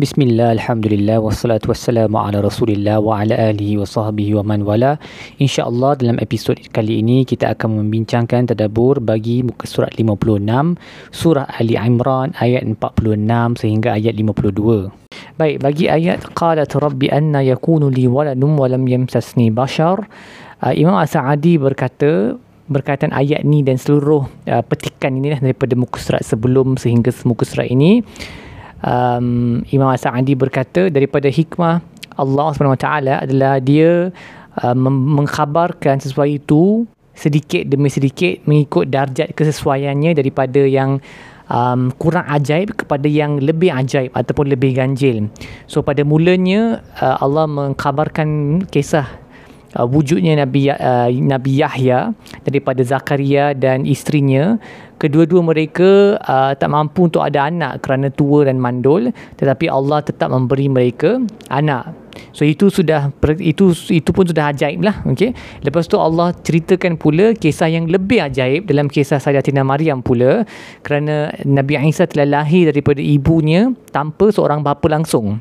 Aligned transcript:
Bismillah, 0.00 0.56
Alhamdulillah, 0.56 1.20
wassalatu 1.20 1.76
wassalamu 1.76 2.16
ala 2.16 2.40
rasulillah 2.40 3.04
wa 3.04 3.20
ala 3.20 3.36
alihi 3.36 3.76
wa 3.76 3.84
sahbihi 3.84 4.32
wa 4.32 4.40
man 4.40 4.64
wala. 4.64 4.96
InsyaAllah 5.36 6.00
dalam 6.00 6.16
episod 6.24 6.56
kali 6.72 7.04
ini 7.04 7.28
kita 7.28 7.52
akan 7.52 7.84
membincangkan 7.84 8.48
tadabur 8.48 8.96
bagi 9.04 9.44
muka 9.44 9.68
surat 9.68 9.92
56 10.00 10.80
Surah 11.12 11.44
Ali 11.52 11.76
Imran 11.76 12.32
ayat 12.40 12.64
46 12.64 13.60
sehingga 13.60 14.00
ayat 14.00 14.16
52 14.16 14.88
Baik, 15.36 15.60
bagi 15.60 15.92
ayat 15.92 16.32
Qalat 16.32 16.72
Rabbi 16.72 17.12
anna 17.12 17.44
yakunu 17.44 17.92
li 17.92 18.08
waladum 18.08 18.56
walam 18.56 18.88
yamsasni 18.88 19.52
bashar 19.52 20.08
uh, 20.64 20.72
Imam 20.72 20.96
As-Sa'adi 20.96 21.60
berkata 21.60 22.40
berkaitan 22.72 23.12
ayat 23.12 23.44
ni 23.44 23.60
dan 23.60 23.76
seluruh 23.76 24.24
uh, 24.48 24.64
petikan 24.64 25.20
ini 25.20 25.36
daripada 25.36 25.76
muka 25.76 26.00
surat 26.00 26.24
sebelum 26.24 26.80
sehingga 26.80 27.12
muka 27.28 27.44
surat 27.44 27.68
ini 27.68 28.00
um, 28.84 29.60
Imam 29.68 29.92
Sa'adi 29.96 30.36
berkata 30.36 30.88
daripada 30.88 31.28
hikmah 31.28 31.80
Allah 32.20 32.48
SWT 32.52 32.88
adalah 33.24 33.56
dia 33.62 34.12
uh, 34.60 34.76
mengkhabarkan 34.76 36.02
sesuatu 36.04 36.28
itu 36.28 36.62
sedikit 37.16 37.68
demi 37.68 37.92
sedikit 37.92 38.40
mengikut 38.48 38.88
darjat 38.88 39.32
kesesuaiannya 39.36 40.16
daripada 40.16 40.64
yang 40.64 41.00
um, 41.50 41.92
kurang 42.00 42.24
ajaib 42.30 42.72
kepada 42.78 43.04
yang 43.10 43.42
lebih 43.42 43.68
ajaib 43.74 44.14
ataupun 44.14 44.48
lebih 44.48 44.78
ganjil. 44.78 45.28
So 45.66 45.82
pada 45.82 46.06
mulanya 46.06 46.80
uh, 47.02 47.20
Allah 47.20 47.44
mengkhabarkan 47.50 48.62
kisah 48.70 49.04
uh, 49.76 49.86
wujudnya 49.86 50.38
Nabi 50.38 50.70
uh, 50.70 51.08
Nabi 51.10 51.60
Yahya 51.60 52.14
daripada 52.42 52.82
Zakaria 52.82 53.52
dan 53.54 53.86
isterinya 53.86 54.58
kedua-dua 55.00 55.40
mereka 55.40 56.20
uh, 56.20 56.52
tak 56.52 56.68
mampu 56.68 57.08
untuk 57.08 57.24
ada 57.24 57.48
anak 57.48 57.80
kerana 57.80 58.12
tua 58.12 58.44
dan 58.44 58.60
mandul 58.60 59.08
tetapi 59.40 59.66
Allah 59.70 60.04
tetap 60.04 60.28
memberi 60.28 60.68
mereka 60.68 61.20
anak. 61.48 61.96
So 62.36 62.44
itu 62.44 62.68
sudah 62.68 63.08
itu 63.40 63.72
itu 63.88 64.10
pun 64.12 64.28
sudah 64.28 64.52
ajaib 64.52 64.84
lah 64.84 65.00
okey? 65.08 65.32
Lepas 65.64 65.88
tu 65.88 65.96
Allah 65.96 66.36
ceritakan 66.36 67.00
pula 67.00 67.32
kisah 67.32 67.70
yang 67.72 67.88
lebih 67.88 68.20
ajaib 68.20 68.68
dalam 68.68 68.92
kisah 68.92 69.16
Sayyidatina 69.16 69.64
Maryam 69.64 70.04
pula 70.04 70.44
kerana 70.84 71.32
Nabi 71.48 71.80
Isa 71.88 72.04
telah 72.04 72.28
lahir 72.28 72.68
daripada 72.70 73.00
ibunya 73.00 73.72
tanpa 73.88 74.28
seorang 74.30 74.60
bapa 74.60 74.84
langsung 74.90 75.40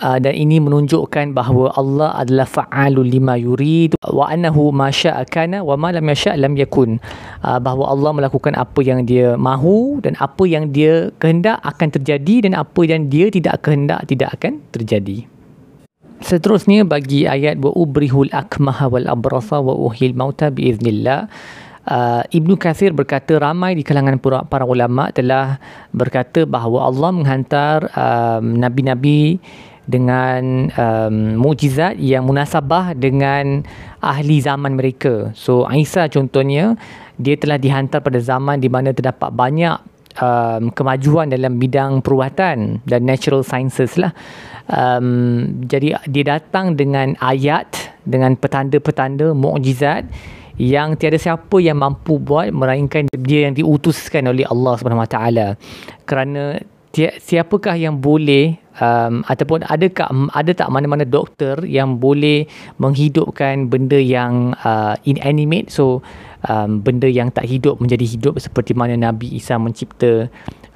uh, 0.00 0.18
dan 0.18 0.34
ini 0.34 0.58
menunjukkan 0.58 1.36
bahawa 1.36 1.74
Allah 1.78 2.10
adalah 2.18 2.46
fa'alul 2.48 3.06
lima 3.06 3.38
yurid 3.38 3.94
wa 4.02 4.26
annahu 4.26 4.74
ma 4.74 4.90
syaa 4.90 5.22
kana 5.28 5.62
wa 5.62 5.78
ma 5.78 5.94
lam 5.94 6.06
yasha 6.08 6.34
lam 6.34 6.58
yakun. 6.58 6.98
Uh, 7.44 7.58
bahawa 7.60 7.92
Allah 7.92 8.10
melakukan 8.16 8.56
apa 8.56 8.80
yang 8.82 9.06
dia 9.06 9.38
mahu 9.38 10.02
dan 10.02 10.18
apa 10.18 10.42
yang 10.48 10.72
dia 10.74 11.12
kehendak 11.20 11.60
akan 11.62 11.88
terjadi 11.94 12.50
dan 12.50 12.52
apa 12.58 12.80
yang 12.82 13.06
dia 13.06 13.30
tidak 13.30 13.62
kehendak 13.62 14.02
tidak 14.08 14.34
akan 14.40 14.62
terjadi. 14.74 15.28
Seterusnya 16.24 16.88
bagi 16.88 17.28
ayat 17.28 17.60
wa 17.60 17.68
ubrihul 17.76 18.32
akmaha 18.32 18.88
wal 18.88 19.04
abrasa 19.04 19.60
wa 19.60 19.76
uhil 19.76 20.16
mauta 20.16 20.48
biiznillah. 20.48 21.28
Uh, 21.84 22.24
Ibnu 22.32 22.56
Kathir 22.56 22.96
berkata 22.96 23.36
ramai 23.36 23.76
di 23.76 23.84
kalangan 23.84 24.16
para 24.48 24.64
ulama 24.64 25.12
telah 25.12 25.60
berkata 25.92 26.48
bahawa 26.48 26.88
Allah 26.88 27.12
menghantar 27.12 27.92
um, 27.92 28.56
nabi-nabi 28.56 29.36
dengan 29.84 30.72
um, 30.74 31.36
mukjizat 31.40 32.00
yang 32.00 32.24
munasabah 32.24 32.96
dengan 32.96 33.64
ahli 34.00 34.40
zaman 34.40 34.76
mereka. 34.76 35.32
So 35.36 35.68
Isa 35.68 36.08
contohnya 36.08 36.76
dia 37.20 37.36
telah 37.38 37.60
dihantar 37.60 38.00
pada 38.00 38.18
zaman 38.18 38.58
di 38.58 38.68
mana 38.72 38.90
terdapat 38.90 39.30
banyak 39.30 39.76
um, 40.18 40.72
kemajuan 40.74 41.30
dalam 41.30 41.58
bidang 41.60 42.00
perubatan 42.00 42.80
dan 42.88 43.00
natural 43.06 43.44
sciences 43.46 43.94
lah. 44.00 44.12
Um, 44.64 45.60
jadi 45.68 46.00
dia 46.08 46.24
datang 46.24 46.72
dengan 46.74 47.12
ayat 47.20 47.92
dengan 48.08 48.32
petanda-petanda 48.36 49.36
mukjizat 49.36 50.08
yang 50.54 50.94
tiada 50.94 51.18
siapa 51.18 51.58
yang 51.58 51.82
mampu 51.82 52.16
buat 52.16 52.54
melainkan 52.54 53.10
dia 53.10 53.50
yang 53.50 53.58
diutuskan 53.58 54.30
oleh 54.30 54.46
Allah 54.46 54.78
Subhanahu 54.78 55.02
Wa 55.02 55.10
Taala. 55.10 55.48
Kerana 56.06 56.62
siapakah 57.18 57.74
yang 57.74 57.98
boleh 57.98 58.56
um, 58.78 59.26
ataupun 59.26 59.66
adakah 59.66 60.08
ada 60.32 60.52
tak 60.54 60.68
mana-mana 60.70 61.02
doktor 61.02 61.62
yang 61.66 61.98
boleh 61.98 62.46
menghidupkan 62.78 63.66
benda 63.68 63.98
yang 63.98 64.54
uh, 64.62 64.94
inanimate? 65.02 65.70
So 65.70 66.02
um, 66.48 66.80
benda 66.80 67.08
yang 67.10 67.30
tak 67.34 67.48
hidup 67.48 67.80
menjadi 67.80 68.04
hidup 68.04 68.38
seperti 68.38 68.72
mana 68.72 68.94
Nabi 68.94 69.32
Isa 69.34 69.58
mencipta 69.58 70.28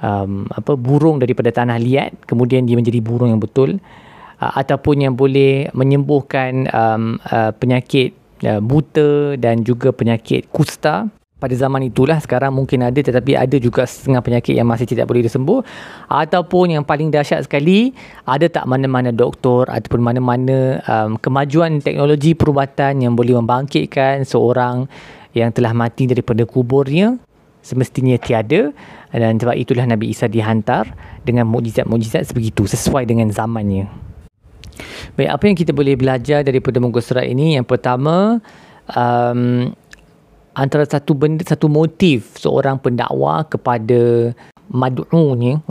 um, 0.03 0.47
apa 0.51 0.75
burung 0.75 1.21
daripada 1.21 1.53
tanah 1.53 1.77
liat 1.79 2.25
kemudian 2.25 2.65
dia 2.65 2.75
menjadi 2.75 2.99
burung 3.03 3.31
yang 3.31 3.41
betul 3.41 3.77
uh, 4.39 4.51
ataupun 4.55 5.05
yang 5.05 5.13
boleh 5.15 5.69
menyembuhkan 5.75 6.67
um, 6.71 7.03
uh, 7.29 7.51
penyakit 7.55 8.15
uh, 8.43 8.59
buta 8.63 9.35
dan 9.37 9.61
juga 9.63 9.93
penyakit 9.93 10.49
kusta 10.49 11.07
pada 11.39 11.55
zaman 11.55 11.87
itulah 11.87 12.19
sekarang 12.19 12.51
mungkin 12.51 12.83
ada 12.83 12.99
tetapi 12.99 13.39
ada 13.39 13.55
juga 13.55 13.87
setengah 13.87 14.19
penyakit 14.19 14.59
yang 14.59 14.67
masih 14.67 14.83
tidak 14.83 15.07
boleh 15.07 15.23
disembuh. 15.23 15.63
Ataupun 16.11 16.75
yang 16.75 16.83
paling 16.83 17.07
dahsyat 17.07 17.47
sekali 17.47 17.95
ada 18.27 18.45
tak 18.51 18.67
mana-mana 18.67 19.15
doktor 19.15 19.71
ataupun 19.71 20.03
mana-mana 20.03 20.83
um, 20.83 21.15
kemajuan 21.15 21.79
teknologi 21.79 22.35
perubatan 22.35 22.99
yang 22.99 23.15
boleh 23.15 23.39
membangkitkan 23.39 24.27
seorang 24.27 24.91
yang 25.31 25.55
telah 25.55 25.71
mati 25.71 26.11
daripada 26.11 26.43
kuburnya? 26.43 27.15
Semestinya 27.63 28.19
tiada. 28.19 28.75
Dan 29.09 29.41
sebab 29.41 29.55
itulah 29.57 29.87
Nabi 29.87 30.13
Isa 30.13 30.29
dihantar 30.29 30.91
dengan 31.25 31.49
mukjizat-mukjizat 31.49 32.29
sebegitu 32.29 32.69
sesuai 32.69 33.09
dengan 33.09 33.31
zamannya. 33.33 33.89
Baik, 35.17 35.29
apa 35.33 35.43
yang 35.49 35.57
kita 35.57 35.71
boleh 35.73 35.95
belajar 35.97 36.45
daripada 36.45 36.77
muka 36.77 37.01
surat 37.01 37.25
ini? 37.25 37.57
Yang 37.57 37.67
pertama, 37.67 38.39
um, 38.93 39.73
antara 40.53 40.85
satu 40.85 41.13
benda 41.13 41.45
satu 41.45 41.69
motif 41.69 42.37
seorang 42.37 42.81
pendakwa 42.81 43.45
kepada 43.45 44.33
mad'unya 44.69 45.61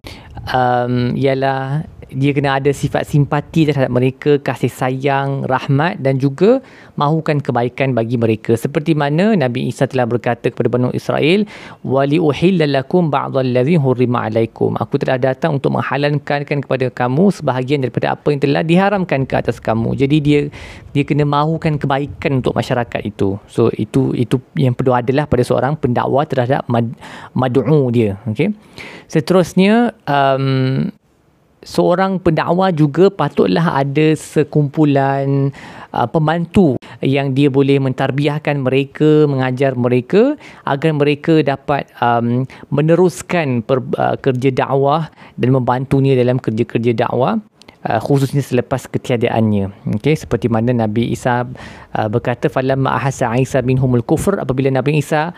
um, 0.51 1.15
ialah 1.15 1.87
dia 2.09 2.33
kena 2.33 2.57
ada 2.57 2.73
sifat 2.73 3.05
simpati 3.05 3.69
terhadap 3.69 3.93
mereka, 3.93 4.41
kasih 4.41 4.73
sayang, 4.73 5.45
rahmat 5.45 6.01
dan 6.01 6.17
juga 6.17 6.65
mahukan 6.97 7.45
kebaikan 7.45 7.93
bagi 7.93 8.17
mereka. 8.17 8.57
Seperti 8.57 8.97
mana 8.97 9.37
Nabi 9.37 9.69
Isa 9.69 9.85
telah 9.85 10.09
berkata 10.09 10.49
kepada 10.49 10.73
Bani 10.73 10.89
Israel, 10.97 11.45
"Wali 11.85 12.17
uhillalakum 12.17 13.13
ba'dallazi 13.13 13.77
hurrima 13.77 14.27
'alaikum." 14.27 14.81
Aku 14.81 14.97
telah 14.97 15.21
datang 15.21 15.61
untuk 15.61 15.77
menghalalkan 15.77 16.49
kepada 16.49 16.89
kamu 16.89 17.29
sebahagian 17.29 17.85
daripada 17.85 18.17
apa 18.17 18.33
yang 18.33 18.41
telah 18.41 18.63
diharamkan 18.65 19.29
ke 19.29 19.35
atas 19.37 19.61
kamu. 19.61 19.93
Jadi 19.95 20.17
dia 20.25 20.41
dia 20.97 21.05
kena 21.05 21.29
mahukan 21.29 21.77
kebaikan 21.77 22.41
untuk 22.41 22.57
masyarakat 22.57 23.01
itu. 23.05 23.37
So 23.47 23.69
itu 23.77 24.17
itu 24.17 24.41
yang 24.57 24.73
perlu 24.73 24.97
adalah 24.97 25.29
pada 25.29 25.45
seorang 25.45 25.77
pendakwa 25.77 26.25
terhadap 26.25 26.65
mad, 26.73 26.89
mad'u 27.37 27.93
dia, 27.93 28.17
okey. 28.27 28.57
Seterusnya 29.09 29.93
um, 30.05 30.89
seorang 31.63 32.23
pendakwa 32.23 32.71
juga 32.71 33.11
patutlah 33.11 33.83
ada 33.83 34.15
sekumpulan 34.15 35.51
uh, 35.93 36.07
pembantu 36.07 36.79
yang 37.03 37.35
dia 37.35 37.51
boleh 37.51 37.79
mentarbiahkan 37.83 38.59
mereka, 38.63 39.27
mengajar 39.27 39.75
mereka 39.75 40.39
agar 40.67 40.93
mereka 40.95 41.43
dapat 41.43 41.87
um, 41.99 42.47
meneruskan 42.71 43.63
per, 43.63 43.83
uh, 43.99 44.15
kerja 44.19 44.51
dakwah 44.55 45.11
dan 45.39 45.55
membantunya 45.55 46.15
dalam 46.19 46.39
kerja-kerja 46.39 46.95
dakwah. 46.95 47.39
Uh, 47.79 48.03
khususnya 48.03 48.43
selepas 48.43 48.91
ketiadaannya 48.91 49.71
okey 50.03 50.19
seperti 50.19 50.51
mana 50.51 50.75
Nabi 50.75 51.15
Isa 51.15 51.47
uh, 51.95 52.09
berkata 52.11 52.51
falamma 52.51 52.99
ahassa 52.99 53.31
Isa 53.39 53.63
minhumul 53.63 54.03
kufr 54.03 54.43
apabila 54.43 54.67
Nabi 54.67 54.99
Isa 54.99 55.31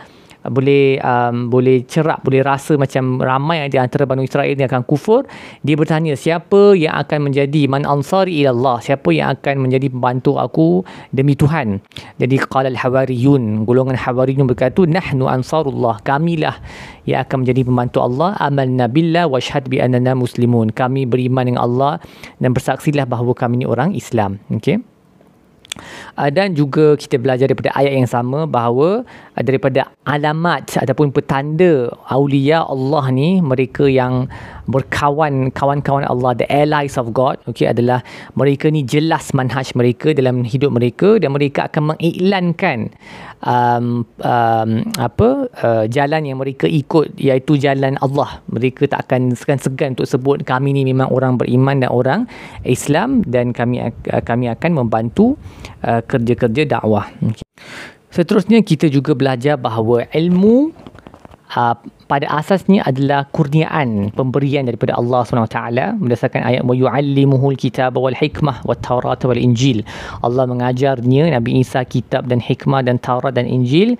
boleh 0.45 0.97
um, 1.01 1.53
boleh 1.53 1.85
cerak 1.85 2.25
boleh 2.25 2.41
rasa 2.41 2.73
macam 2.77 3.21
ramai 3.21 3.65
di 3.69 3.77
antara 3.77 4.09
Bani 4.09 4.25
Israel 4.25 4.53
yang 4.57 4.69
akan 4.69 4.83
kufur. 4.85 5.25
Dia 5.61 5.77
bertanya 5.77 6.17
siapa 6.17 6.73
yang 6.73 6.97
akan 6.97 7.29
menjadi 7.29 7.69
man 7.69 7.85
ansari 7.85 8.41
ila 8.41 8.51
Allah? 8.53 8.77
Siapa 8.81 9.09
yang 9.13 9.37
akan 9.37 9.69
menjadi 9.69 9.87
pembantu 9.93 10.41
aku 10.41 10.81
demi 11.13 11.37
Tuhan? 11.37 11.79
Jadi 12.17 12.35
qala 12.49 12.73
al 12.73 12.77
hawariyun 12.77 13.63
golongan 13.69 13.93
hawariyun 13.93 14.49
berkata 14.49 14.83
nahnu 14.83 15.29
ansarullah 15.29 16.01
kamilah 16.01 16.57
yang 17.05 17.21
akan 17.23 17.45
menjadi 17.45 17.61
pembantu 17.65 18.01
Allah. 18.01 18.33
Amalna 18.41 18.89
billah 18.89 19.29
wa 19.29 19.37
bi 19.69 19.77
annana 19.77 20.17
muslimun. 20.17 20.73
Kami 20.73 21.05
beriman 21.05 21.45
dengan 21.47 21.61
Allah 21.61 21.93
dan 22.41 22.57
bersaksilah 22.57 23.05
bahawa 23.05 23.37
kami 23.37 23.61
ini 23.61 23.65
orang 23.69 23.93
Islam. 23.93 24.41
Okey 24.49 24.90
Uh, 26.17 26.29
dan 26.29 26.53
juga 26.53 26.95
kita 26.95 27.17
belajar 27.17 27.49
daripada 27.49 27.71
ayat 27.75 27.93
yang 27.97 28.09
sama 28.09 28.45
bahawa 28.45 29.03
uh, 29.07 29.43
daripada 29.43 29.89
alamat 30.05 30.77
ataupun 30.77 31.13
petanda 31.13 31.91
aulia 32.09 32.63
Allah 32.65 33.05
ni 33.13 33.39
mereka 33.39 33.85
yang 33.87 34.27
berkawan 34.69 35.49
kawan-kawan 35.53 36.05
Allah 36.05 36.37
the 36.37 36.47
allies 36.49 36.97
of 36.99 37.13
God 37.15 37.41
okey 37.49 37.69
adalah 37.69 38.05
mereka 38.37 38.69
ni 38.69 38.85
jelas 38.85 39.33
manhaj 39.33 39.73
mereka 39.73 40.13
dalam 40.13 40.45
hidup 40.45 40.73
mereka 40.73 41.17
dan 41.17 41.33
mereka 41.33 41.69
akan 41.69 41.95
mengiklankan 41.95 42.93
um, 43.45 44.05
um, 44.21 44.69
apa 44.97 45.29
uh, 45.61 45.83
jalan 45.89 46.21
yang 46.25 46.37
mereka 46.41 46.69
ikut 46.69 47.17
iaitu 47.17 47.57
jalan 47.57 47.97
Allah 47.99 48.41
mereka 48.49 48.85
tak 48.89 49.09
akan 49.09 49.33
segan-segan 49.33 49.97
untuk 49.97 50.07
sebut 50.09 50.45
kami 50.45 50.73
ni 50.73 50.85
memang 50.85 51.09
orang 51.09 51.37
beriman 51.37 51.81
dan 51.81 51.91
orang 51.91 52.19
Islam 52.65 53.25
dan 53.25 53.53
kami 53.53 53.81
uh, 53.81 53.91
kami 54.23 54.49
akan 54.49 54.71
membantu 54.85 55.37
uh, 55.85 56.01
kerja-kerja 56.05 56.77
dakwah 56.77 57.09
okay. 57.21 57.45
seterusnya 58.13 58.61
kita 58.61 58.87
juga 58.87 59.17
belajar 59.17 59.57
bahawa 59.57 60.05
ilmu 60.13 60.73
uh, 61.55 61.75
pada 62.07 62.27
asasnya 62.27 62.83
adalah 62.83 63.27
kurniaan 63.31 64.11
pemberian 64.15 64.67
daripada 64.67 64.95
Allah 64.99 65.23
SWT 65.23 65.59
berdasarkan 65.99 66.41
ayat 66.43 66.61
wa 66.67 66.75
yu'allimuhul 66.75 67.55
kitab 67.55 67.95
wal 67.95 68.15
hikmah 68.15 68.63
wat 68.67 68.83
taurat 68.83 69.19
wal 69.23 69.39
injil. 69.39 69.83
Allah 70.23 70.47
mengajarnya 70.47 71.31
Nabi 71.31 71.63
Isa 71.63 71.83
kitab 71.87 72.27
dan 72.27 72.43
hikmah 72.43 72.83
dan 72.83 72.99
taurat 72.99 73.35
dan 73.35 73.47
injil. 73.47 73.95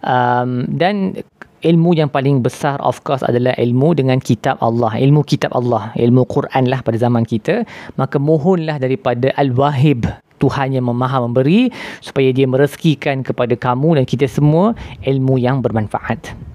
Um, 0.00 0.64
dan 0.70 1.20
ilmu 1.60 1.92
yang 1.92 2.08
paling 2.08 2.40
besar 2.40 2.80
of 2.80 3.04
course 3.04 3.20
adalah 3.20 3.52
ilmu 3.58 3.98
dengan 3.98 4.22
kitab 4.22 4.56
Allah. 4.62 4.94
Ilmu 4.96 5.26
kitab 5.26 5.52
Allah 5.52 5.90
ilmu 5.98 6.24
Quran 6.30 6.70
lah 6.70 6.80
pada 6.86 6.96
zaman 6.96 7.26
kita. 7.26 7.66
Maka 7.98 8.16
mohonlah 8.22 8.78
daripada 8.78 9.34
al-wahib 9.36 10.06
Tuhan 10.40 10.72
yang 10.72 10.88
memaha 10.88 11.20
memberi 11.20 11.68
supaya 12.00 12.32
dia 12.32 12.48
merezekikan 12.48 13.20
kepada 13.20 13.52
kamu 13.52 14.00
dan 14.00 14.04
kita 14.08 14.24
semua 14.24 14.72
ilmu 15.04 15.36
yang 15.36 15.60
bermanfaat 15.60 16.49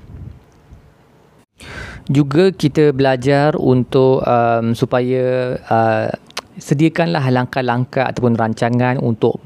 juga 2.10 2.54
kita 2.54 2.94
belajar 2.94 3.57
untuk 3.57 4.22
um, 4.25 4.78
supaya 4.78 5.57
uh, 5.69 6.07
sediakanlah 6.56 7.24
langkah-langkah 7.31 8.07
ataupun 8.07 8.40
rancangan 8.40 8.96
untuk 9.04 9.40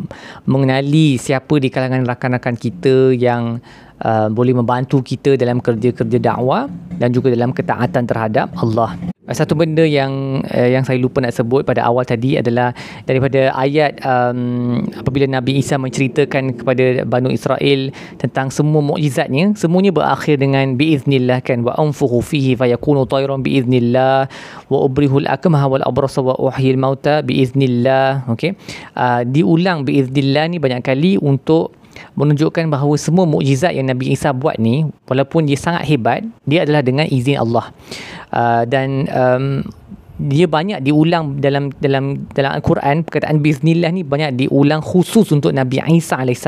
mengenali 0.46 1.18
siapa 1.18 1.58
di 1.58 1.74
kalangan 1.74 2.06
rakan-rakan 2.06 2.56
kita 2.60 3.18
yang 3.18 3.58
uh, 4.06 4.28
boleh 4.30 4.54
membantu 4.54 5.02
kita 5.02 5.34
dalam 5.34 5.58
kerja-kerja 5.58 6.18
dakwah 6.22 6.70
dan 6.96 7.10
juga 7.10 7.34
dalam 7.34 7.50
ketaatan 7.56 8.04
terhadap 8.06 8.54
Allah. 8.60 8.94
Satu 9.30 9.54
benda 9.54 9.86
yang 9.86 10.42
uh, 10.42 10.70
yang 10.70 10.84
saya 10.84 10.98
lupa 10.98 11.22
nak 11.22 11.38
sebut 11.38 11.62
pada 11.62 11.86
awal 11.86 12.04
tadi 12.04 12.36
adalah 12.36 12.74
daripada 13.06 13.54
ayat 13.54 14.02
um, 14.02 14.84
apabila 14.98 15.30
Nabi 15.30 15.62
Isa 15.62 15.78
menceritakan 15.78 16.60
kepada 16.60 17.06
Banu 17.06 17.32
Israel 17.32 17.94
tentang 18.18 18.50
semua 18.50 18.82
mukjizatnya, 18.84 19.54
semuanya 19.56 19.94
berakhir 19.94 20.42
dengan 20.42 20.76
biiznillah 20.76 21.42
kan 21.46 21.64
wa 21.64 21.78
anfukhu 21.78 22.20
fihi 22.26 22.58
fayakunu 22.60 23.06
tayran 23.06 23.46
biiznillah 23.46 24.28
wa 24.68 24.78
ubrihul 24.84 25.30
akmaha 25.30 25.66
wal 25.70 25.86
abrasa 25.86 26.20
wa 26.20 26.36
uhyil 26.38 26.76
mauta 26.76 27.22
biiznillah. 27.24 28.28
Okey. 28.34 28.58
Uh, 28.98 29.24
diulang 29.24 29.88
biiznillah 29.88 30.52
ni 30.52 30.58
banyak 30.58 30.84
kali 30.84 31.16
untuk 31.22 31.79
menunjukkan 32.16 32.68
bahawa 32.70 32.96
semua 33.00 33.26
mukjizat 33.26 33.76
yang 33.76 33.88
Nabi 33.88 34.14
Isa 34.14 34.36
buat 34.36 34.58
ni 34.58 34.88
walaupun 35.08 35.46
dia 35.46 35.58
sangat 35.60 35.88
hebat 35.88 36.26
dia 36.44 36.64
adalah 36.64 36.84
dengan 36.84 37.06
izin 37.08 37.40
Allah. 37.40 37.72
Uh, 38.30 38.64
dan 38.70 39.10
um, 39.10 39.46
dia 40.20 40.52
banyak 40.52 40.84
diulang 40.84 41.40
dalam 41.40 41.72
dalam 41.80 42.28
dalam 42.36 42.60
Al-Quran 42.60 43.08
perkataan 43.08 43.40
bismillah 43.40 43.88
ni 43.96 44.04
banyak 44.04 44.36
diulang 44.36 44.84
khusus 44.84 45.32
untuk 45.32 45.56
Nabi 45.56 45.80
Isa 45.96 46.20
AS. 46.20 46.44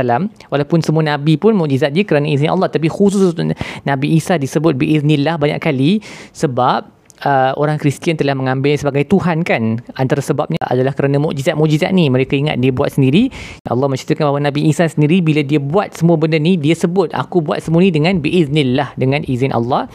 Walaupun 0.52 0.84
semua 0.84 1.08
Nabi 1.08 1.40
pun 1.40 1.56
mukjizat 1.56 1.96
dia 1.96 2.04
kerana 2.04 2.28
izin 2.28 2.52
Allah 2.52 2.68
tapi 2.68 2.92
khusus 2.92 3.32
untuk 3.32 3.56
Nabi 3.88 4.20
Isa 4.20 4.36
disebut 4.36 4.76
biiznillah 4.76 5.40
banyak 5.40 5.64
kali 5.64 6.04
sebab 6.36 7.01
uh, 7.26 7.52
orang 7.58 7.78
Kristian 7.78 8.18
telah 8.18 8.34
mengambil 8.38 8.76
sebagai 8.78 9.06
Tuhan 9.08 9.46
kan? 9.46 9.82
Antara 9.98 10.22
sebabnya 10.22 10.60
adalah 10.62 10.94
kerana 10.94 11.22
mukjizat-mukjizat 11.22 11.94
ni 11.94 12.10
mereka 12.10 12.38
ingat 12.38 12.58
dia 12.60 12.74
buat 12.74 12.94
sendiri. 12.94 13.30
Allah 13.66 13.88
menceritakan 13.88 14.24
bahawa 14.30 14.42
Nabi 14.44 14.70
Isa 14.70 14.86
sendiri 14.90 15.22
bila 15.22 15.42
dia 15.46 15.62
buat 15.62 15.94
semua 15.94 16.18
benda 16.18 16.38
ni 16.42 16.58
dia 16.58 16.74
sebut 16.74 17.14
aku 17.14 17.42
buat 17.42 17.62
semua 17.62 17.86
ni 17.86 17.94
dengan 17.94 18.18
biiznillah 18.20 18.98
dengan 18.98 19.22
izin 19.26 19.54
Allah. 19.54 19.88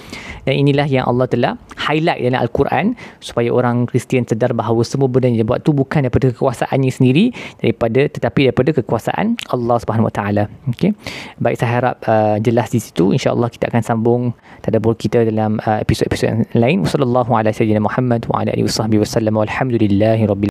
Dan 0.47 0.63
inilah 0.63 0.87
yang 0.87 1.05
Allah 1.07 1.27
telah 1.27 1.53
highlight 1.87 2.21
dalam 2.21 2.43
Al-Quran 2.45 2.99
supaya 3.23 3.49
orang 3.55 3.87
Kristian 3.89 4.27
sedar 4.29 4.53
bahawa 4.53 4.83
semua 4.83 5.09
benda 5.09 5.31
yang 5.31 5.43
dia 5.43 5.49
buat 5.49 5.65
tu 5.65 5.73
bukan 5.73 6.07
daripada 6.07 6.35
kekuasaannya 6.35 6.91
sendiri 6.93 7.33
daripada 7.63 8.11
tetapi 8.11 8.51
daripada 8.51 8.71
kekuasaan 8.77 9.41
Allah 9.49 9.77
Subhanahu 9.81 10.11
Wa 10.11 10.15
Taala. 10.15 10.45
Okey. 10.71 10.93
Baik 11.41 11.57
saya 11.57 11.71
harap 11.81 11.97
uh, 12.05 12.37
jelas 12.43 12.69
di 12.69 12.81
situ 12.85 13.17
insya-Allah 13.17 13.49
kita 13.49 13.73
akan 13.73 13.83
sambung 13.83 14.23
tadabbur 14.61 14.93
kita 14.99 15.25
dalam 15.25 15.57
uh, 15.65 15.81
episod-episod 15.81 16.51
lain. 16.53 16.85
Wassallallahu 16.85 17.33
ala 17.33 17.49
sayyidina 17.49 17.81
Muhammad 17.81 18.29
wa 18.29 18.45
ala 18.45 18.53
alihi 18.53 18.69
wasallam 19.01 19.35
walhamdulillahi 19.41 20.29
rabbil 20.29 20.37